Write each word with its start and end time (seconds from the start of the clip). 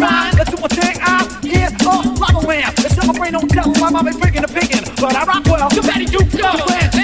rhyme, 0.00 0.34
do 0.34 0.56
what 0.56 0.72
thing 0.72 0.96
I'm 1.02 1.28
in 1.44 1.74
a 1.86 2.14
lava 2.18 2.46
lamb. 2.46 2.72
It's 2.78 2.96
not 2.96 3.06
my 3.06 3.18
brain, 3.18 3.32
don't 3.32 3.48
tell 3.48 3.70
why 3.74 3.88
I'm 3.88 4.06
freaking 4.20 4.44
a 4.44 4.48
picking. 4.48 4.84
But 4.96 5.14
I 5.14 5.24
rock 5.24 5.44
well, 5.46 5.68
you 5.72 5.82
better 5.82 6.02
you 6.02 6.24
go. 6.38 6.99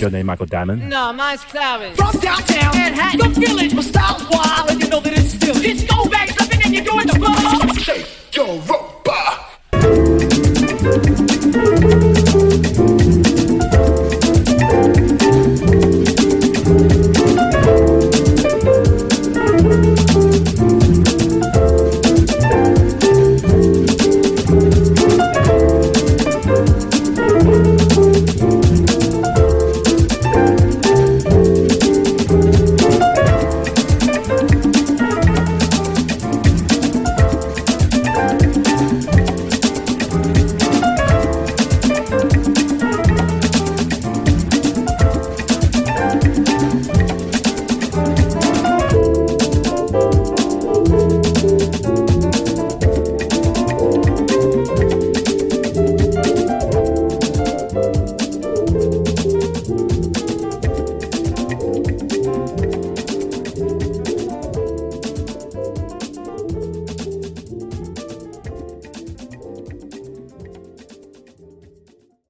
your 0.00 0.10
name 0.10 0.26
Michael 0.26 0.46
Diamond? 0.46 0.88
No, 0.88 1.12
mine's 1.12 1.44
Clarence. 1.44 1.96
From 1.96 2.20
downtown 2.20 2.74
Manhattan, 2.76 3.32
the 3.32 3.40
village 3.40 3.74
was 3.74 3.86
style's 3.88 4.28
wild, 4.30 4.70
and 4.70 4.80
you 4.80 4.88
know 4.88 5.00
that 5.00 5.12
it's 5.12 5.30
still. 5.34 5.54
Disco 5.54 6.08
bags 6.08 6.40
up 6.40 6.52
and 6.52 6.62
then 6.62 6.72
you're 6.74 6.84
doing 6.84 7.06
the 7.06 7.18
buzz. 7.18 7.82
Shake 7.82 8.36
your 8.36 8.58
rope. 8.60 8.97